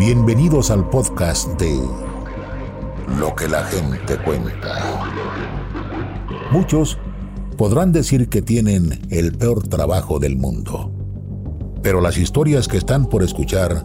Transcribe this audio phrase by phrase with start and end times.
[0.00, 1.78] Bienvenidos al podcast de
[3.18, 4.98] Lo que la gente cuenta.
[6.50, 6.96] Muchos
[7.58, 10.90] podrán decir que tienen el peor trabajo del mundo,
[11.82, 13.84] pero las historias que están por escuchar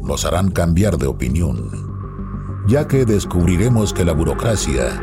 [0.00, 1.72] los harán cambiar de opinión,
[2.68, 5.02] ya que descubriremos que la burocracia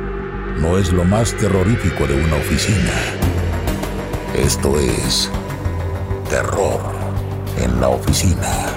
[0.62, 2.94] no es lo más terrorífico de una oficina.
[4.34, 5.30] Esto es
[6.30, 6.80] terror
[7.62, 8.75] en la oficina.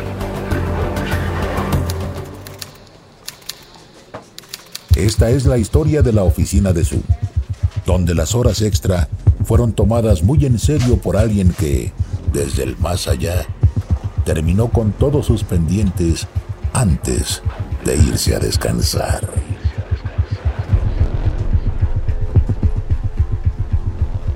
[4.98, 7.00] Esta es la historia de la oficina de Su,
[7.86, 9.08] donde las horas extra
[9.44, 11.93] fueron tomadas muy en serio por alguien que,
[12.32, 13.46] desde el más allá,
[14.24, 16.26] terminó con todos sus pendientes
[16.72, 17.43] antes
[17.84, 19.21] de irse a descansar.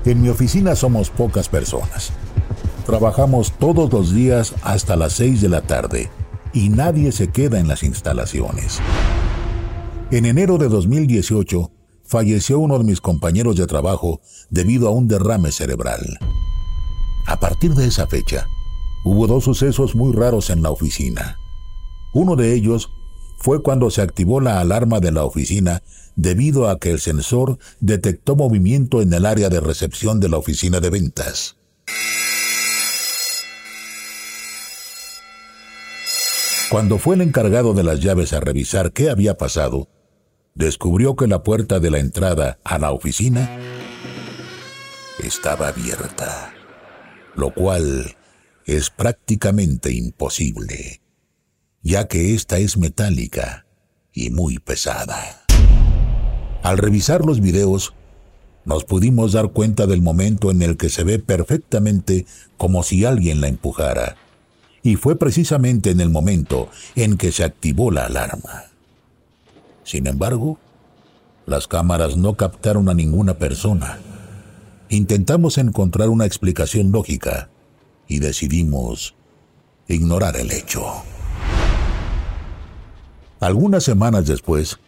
[0.05, 2.13] En mi oficina somos pocas personas.
[2.85, 6.09] Trabajamos todos los días hasta las 6 de la tarde
[6.53, 8.79] y nadie se queda en las instalaciones.
[10.11, 11.71] En enero de 2018
[12.03, 16.19] falleció uno de mis compañeros de trabajo debido a un derrame cerebral.
[17.25, 18.47] A partir de esa fecha,
[19.05, 21.37] hubo dos sucesos muy raros en la oficina.
[22.13, 22.91] Uno de ellos
[23.39, 25.81] fue cuando se activó la alarma de la oficina
[26.15, 30.79] debido a que el sensor detectó movimiento en el área de recepción de la oficina
[30.79, 31.57] de ventas.
[36.69, 39.89] Cuando fue el encargado de las llaves a revisar qué había pasado,
[40.55, 43.49] descubrió que la puerta de la entrada a la oficina
[45.23, 46.53] estaba abierta,
[47.35, 48.15] lo cual
[48.65, 51.01] es prácticamente imposible,
[51.81, 53.65] ya que esta es metálica
[54.11, 55.45] y muy pesada.
[56.63, 57.93] Al revisar los videos,
[58.65, 62.25] nos pudimos dar cuenta del momento en el que se ve perfectamente
[62.57, 64.15] como si alguien la empujara.
[64.83, 68.65] Y fue precisamente en el momento en que se activó la alarma.
[69.83, 70.59] Sin embargo,
[71.45, 73.99] las cámaras no captaron a ninguna persona.
[74.89, 77.49] Intentamos encontrar una explicación lógica
[78.07, 79.15] y decidimos
[79.87, 80.83] ignorar el hecho.
[83.39, 84.79] Algunas semanas después,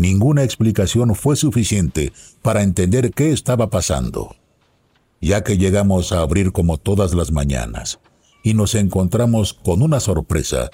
[0.00, 4.34] Ninguna explicación fue suficiente para entender qué estaba pasando,
[5.20, 7.98] ya que llegamos a abrir como todas las mañanas
[8.42, 10.70] y nos encontramos con una sorpresa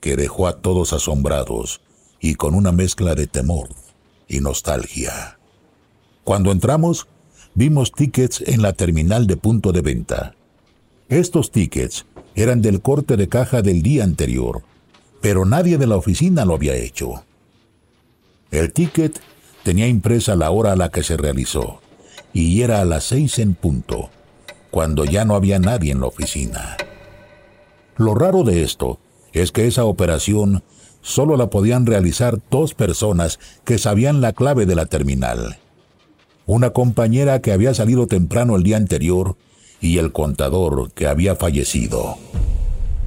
[0.00, 1.80] que dejó a todos asombrados
[2.20, 3.68] y con una mezcla de temor
[4.28, 5.38] y nostalgia.
[6.24, 7.06] Cuando entramos,
[7.54, 10.34] vimos tickets en la terminal de punto de venta.
[11.08, 14.62] Estos tickets eran del corte de caja del día anterior,
[15.20, 17.24] pero nadie de la oficina lo había hecho.
[18.50, 19.20] El ticket
[19.62, 21.80] tenía impresa la hora a la que se realizó
[22.32, 24.10] y era a las seis en punto,
[24.70, 26.76] cuando ya no había nadie en la oficina.
[28.00, 28.98] Lo raro de esto
[29.34, 30.62] es que esa operación
[31.02, 35.58] solo la podían realizar dos personas que sabían la clave de la terminal.
[36.46, 39.36] Una compañera que había salido temprano el día anterior
[39.82, 42.16] y el contador que había fallecido.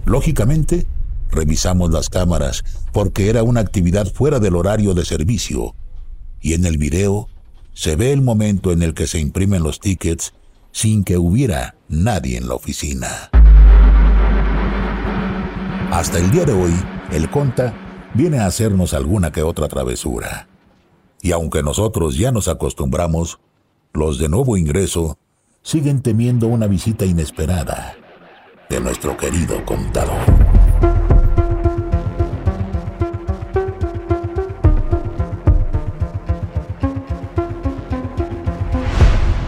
[0.06, 0.86] Lógicamente,
[1.32, 5.74] Revisamos las cámaras porque era una actividad fuera del horario de servicio.
[6.40, 7.28] Y en el video
[7.74, 10.36] se ve el momento en el que se imprimen los tickets
[10.72, 13.33] sin que hubiera nadie en la oficina.
[15.92, 16.74] Hasta el día de hoy,
[17.12, 17.74] el conta
[18.14, 20.48] viene a hacernos alguna que otra travesura.
[21.22, 23.40] Y aunque nosotros ya nos acostumbramos,
[23.94, 25.18] los de nuevo ingreso
[25.62, 27.96] siguen temiendo una visita inesperada
[28.70, 30.18] de nuestro querido contador.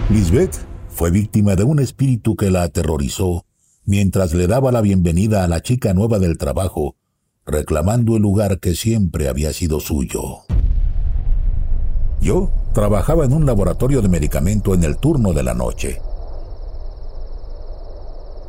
[0.09, 0.55] Lisbeth
[0.87, 3.44] fue víctima de un espíritu que la aterrorizó
[3.85, 6.95] mientras le daba la bienvenida a la chica nueva del trabajo,
[7.45, 10.39] reclamando el lugar que siempre había sido suyo.
[12.21, 16.01] Yo trabajaba en un laboratorio de medicamento en el turno de la noche.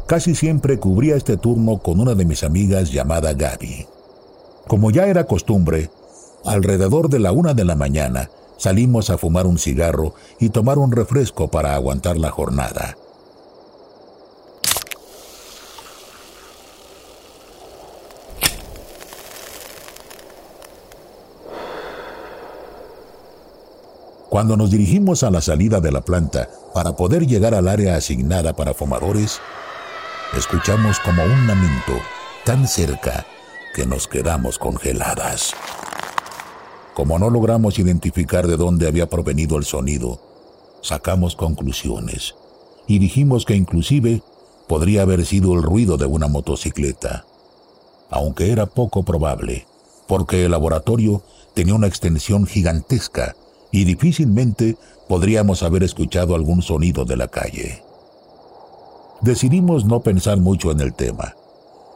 [0.07, 3.87] Casi siempre cubría este turno con una de mis amigas llamada Gaby.
[4.67, 5.91] Como ya era costumbre,
[6.45, 10.91] alrededor de la una de la mañana, Salimos a fumar un cigarro y tomar un
[10.91, 12.97] refresco para aguantar la jornada.
[24.37, 28.55] Cuando nos dirigimos a la salida de la planta para poder llegar al área asignada
[28.55, 29.41] para fumadores,
[30.37, 31.95] escuchamos como un lamento
[32.45, 33.25] tan cerca
[33.75, 35.55] que nos quedamos congeladas.
[36.93, 40.21] Como no logramos identificar de dónde había provenido el sonido,
[40.83, 42.35] sacamos conclusiones
[42.87, 44.23] y dijimos que inclusive
[44.69, 47.25] podría haber sido el ruido de una motocicleta.
[48.11, 49.67] aunque era poco probable,
[50.07, 51.23] porque el laboratorio
[51.55, 53.35] tenía una extensión gigantesca
[53.77, 57.83] y difícilmente podríamos haber escuchado algún sonido de la calle.
[59.21, 61.35] Decidimos no pensar mucho en el tema.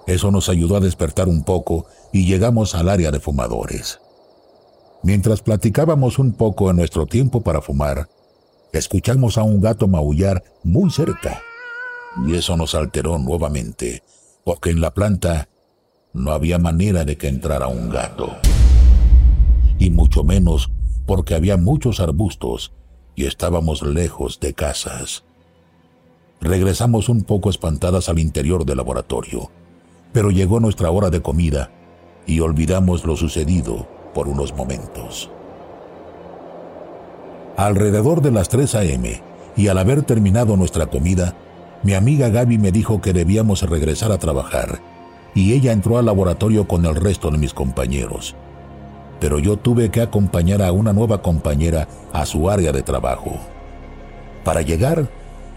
[0.07, 3.99] Eso nos ayudó a despertar un poco y llegamos al área de fumadores.
[5.03, 8.11] Mientras platicábamos un poco en nuestro tiempo para fumar,
[8.75, 11.41] escuchamos a un gato maullar muy cerca.
[12.27, 14.03] Y eso nos alteró nuevamente,
[14.45, 15.49] porque en la planta
[16.13, 18.37] no había manera de que entrara un gato.
[19.79, 20.71] Y mucho menos
[21.11, 22.73] porque había muchos arbustos
[23.17, 25.25] y estábamos lejos de casas.
[26.41, 29.51] Regresamos un poco espantadas al interior del laboratorio,
[30.13, 31.73] pero llegó nuestra hora de comida
[32.29, 35.33] y olvidamos lo sucedido por unos momentos.
[37.57, 39.21] Alrededor de las 3 a.m.
[39.57, 41.35] y al haber terminado nuestra comida,
[41.83, 44.81] mi amiga Gaby me dijo que debíamos regresar a trabajar
[45.35, 48.37] y ella entró al laboratorio con el resto de mis compañeros.
[49.21, 53.39] Pero yo tuve que acompañar a una nueva compañera a su área de trabajo.
[54.45, 55.09] Para llegar,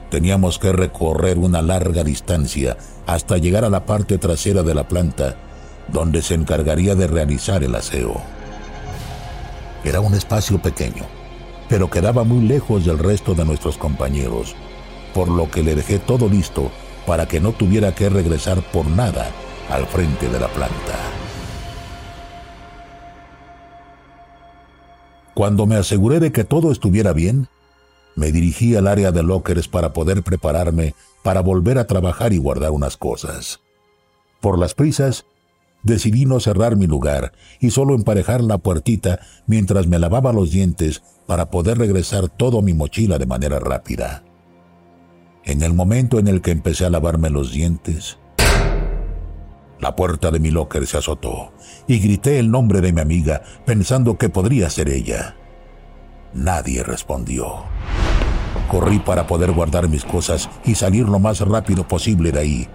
[0.09, 2.77] teníamos que recorrer una larga distancia
[3.07, 5.35] hasta llegar a la parte trasera de la planta,
[5.91, 8.21] donde se encargaría de realizar el aseo.
[9.83, 11.03] Era un espacio pequeño,
[11.69, 14.55] pero quedaba muy lejos del resto de nuestros compañeros,
[15.13, 16.69] por lo que le dejé todo listo
[17.05, 19.29] para que no tuviera que regresar por nada
[19.69, 21.22] al frente de la planta.
[25.43, 27.49] Cuando me aseguré de que todo estuviera bien,
[28.15, 32.71] me dirigí al área de lockers para poder prepararme para volver a trabajar y guardar
[32.71, 33.59] unas cosas.
[34.39, 35.25] Por las prisas,
[35.83, 41.03] decidí no cerrar mi lugar y solo emparejar la puertita mientras me lavaba los dientes
[41.27, 44.23] para poder regresar todo mi mochila de manera rápida.
[45.43, 48.17] En el momento en el que empecé a lavarme los dientes,
[49.83, 51.51] la puerta de mi locker se azotó
[51.87, 55.35] y grité el nombre de mi amiga pensando que podría ser ella.
[56.33, 57.65] Nadie respondió.
[58.71, 62.67] Corrí para poder guardar mis cosas y salir lo más rápido posible de ahí,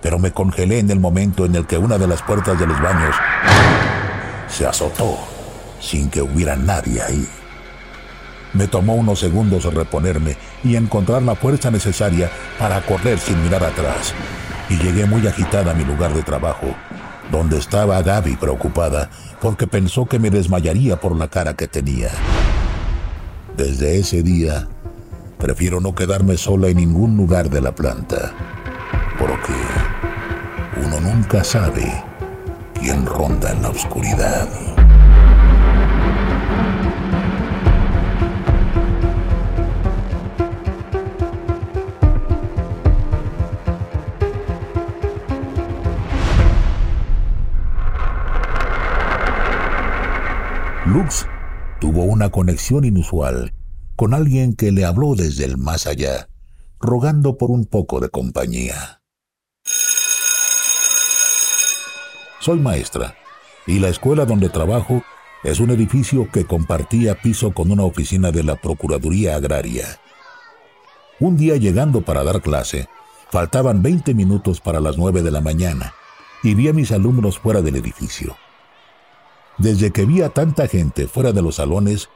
[0.00, 2.80] pero me congelé en el momento en el que una de las puertas de los
[2.80, 3.14] baños
[4.48, 5.18] se azotó
[5.80, 7.28] sin que hubiera nadie ahí.
[8.54, 14.14] Me tomó unos segundos reponerme y encontrar la fuerza necesaria para correr sin mirar atrás
[14.68, 16.74] y llegué muy agitada a mi lugar de trabajo,
[17.30, 22.08] donde estaba Gaby preocupada porque pensó que me desmayaría por la cara que tenía.
[23.56, 24.68] Desde ese día,
[25.38, 28.32] prefiero no quedarme sola en ningún lugar de la planta,
[29.18, 29.52] porque
[30.84, 32.02] uno nunca sabe
[32.80, 34.48] quién ronda en la oscuridad.
[50.94, 51.26] Lux
[51.80, 53.52] tuvo una conexión inusual
[53.96, 56.28] con alguien que le habló desde el más allá,
[56.78, 59.02] rogando por un poco de compañía.
[62.38, 63.16] Soy maestra
[63.66, 65.02] y la escuela donde trabajo
[65.42, 69.98] es un edificio que compartía piso con una oficina de la Procuraduría Agraria.
[71.18, 72.88] Un día llegando para dar clase,
[73.32, 75.92] faltaban 20 minutos para las 9 de la mañana
[76.44, 78.36] y vi a mis alumnos fuera del edificio.
[79.58, 82.08] Desde que vi a tanta gente fuera de los salones,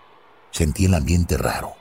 [0.50, 1.73] sentí el ambiente raro.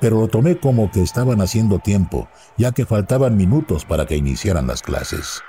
[0.00, 4.66] Pero lo tomé como que estaban haciendo tiempo, ya que faltaban minutos para que iniciaran
[4.66, 5.42] las clases.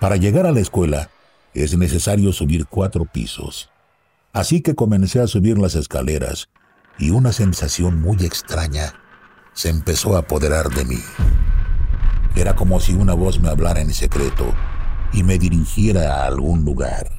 [0.00, 1.10] Para llegar a la escuela
[1.54, 3.70] es necesario subir cuatro pisos.
[4.32, 6.48] Así que comencé a subir las escaleras
[6.98, 8.94] y una sensación muy extraña
[9.54, 10.98] se empezó a apoderar de mí.
[12.34, 14.54] Era como si una voz me hablara en secreto
[15.14, 17.15] y me dirigiera a algún lugar.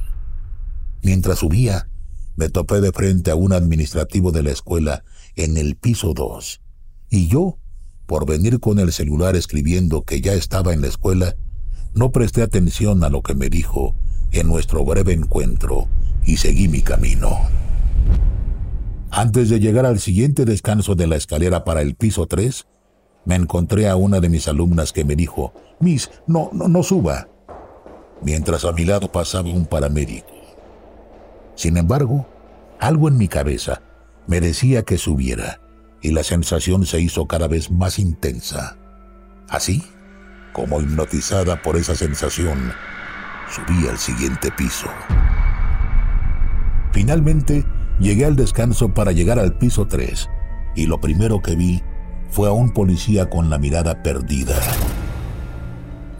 [1.01, 1.89] Mientras subía,
[2.35, 5.03] me topé de frente a un administrativo de la escuela
[5.35, 6.61] en el piso 2.
[7.09, 7.57] Y yo,
[8.05, 11.35] por venir con el celular escribiendo que ya estaba en la escuela,
[11.93, 13.95] no presté atención a lo que me dijo
[14.31, 15.87] en nuestro breve encuentro
[16.25, 17.39] y seguí mi camino.
[19.09, 22.65] Antes de llegar al siguiente descanso de la escalera para el piso 3,
[23.25, 27.27] me encontré a una de mis alumnas que me dijo, Miss, no, no, no suba.
[28.21, 30.36] Mientras a mi lado pasaba un paramédico.
[31.57, 32.29] Sin embargo,
[32.79, 33.81] algo en mi cabeza
[34.27, 35.59] me decía que subiera
[36.01, 38.77] y la sensación se hizo cada vez más intensa.
[39.49, 39.83] Así,
[40.53, 42.71] como hipnotizada por esa sensación,
[43.49, 44.87] subí al siguiente piso.
[46.91, 47.65] Finalmente,
[47.99, 50.29] llegué al descanso para llegar al piso 3
[50.75, 51.81] y lo primero que vi
[52.29, 54.59] fue a un policía con la mirada perdida.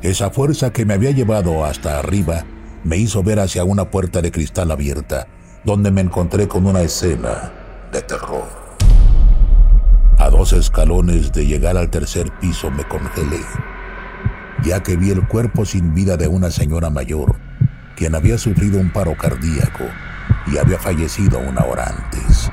[0.01, 2.44] Esa fuerza que me había llevado hasta arriba
[2.88, 5.27] me hizo ver hacia una puerta de cristal abierta,
[5.65, 7.51] donde me encontré con una escena
[7.91, 8.48] de terror.
[10.17, 13.41] A dos escalones de llegar al tercer piso me congelé,
[14.63, 17.36] ya que vi el cuerpo sin vida de una señora mayor,
[17.98, 19.84] quien había sufrido un paro cardíaco
[20.48, 22.50] y había fallecido una hora antes.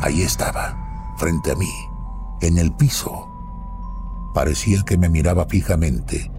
[0.00, 1.70] Ahí estaba, frente a mí,
[2.40, 3.28] en el piso.
[4.32, 6.30] Parecía que me miraba fijamente.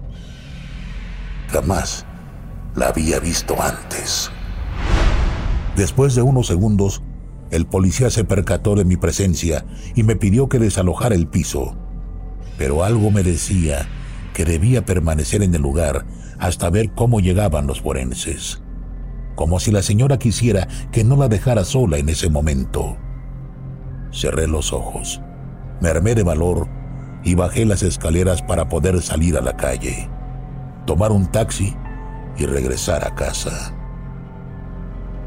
[1.51, 2.07] Jamás
[2.75, 4.31] la había visto antes.
[5.75, 7.01] Después de unos segundos,
[7.49, 11.75] el policía se percató de mi presencia y me pidió que desalojara el piso.
[12.57, 13.87] Pero algo me decía
[14.33, 16.05] que debía permanecer en el lugar
[16.39, 18.61] hasta ver cómo llegaban los forenses.
[19.35, 22.97] Como si la señora quisiera que no la dejara sola en ese momento.
[24.11, 25.21] Cerré los ojos,
[25.81, 26.67] me armé de valor
[27.23, 30.09] y bajé las escaleras para poder salir a la calle,
[30.85, 31.75] tomar un taxi
[32.37, 33.73] y regresar a casa.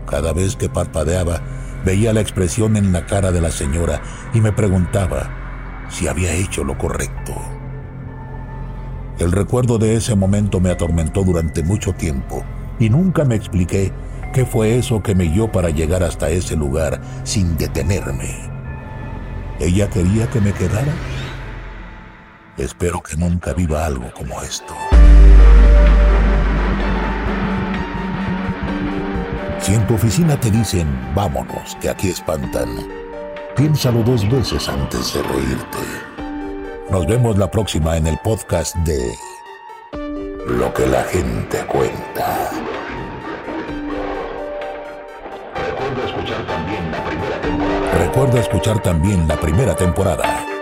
[0.06, 1.40] Cada vez que parpadeaba,
[1.84, 4.00] veía la expresión en la cara de la señora
[4.32, 7.34] y me preguntaba si había hecho lo correcto.
[9.18, 12.44] El recuerdo de ese momento me atormentó durante mucho tiempo
[12.78, 13.92] y nunca me expliqué
[14.32, 18.52] qué fue eso que me guió para llegar hasta ese lugar sin detenerme.
[19.60, 20.92] ¿Ella quería que me quedara?
[22.56, 24.74] Espero que nunca viva algo como esto.
[29.64, 32.86] Si en tu oficina te dicen, vámonos, que aquí espantan,
[33.56, 35.78] piénsalo dos veces antes de reírte.
[36.90, 39.16] Nos vemos la próxima en el podcast de
[40.46, 42.50] Lo que la gente cuenta.
[45.56, 47.98] Recuerda escuchar también la primera temporada.
[47.98, 50.53] Recuerda escuchar también la primera temporada.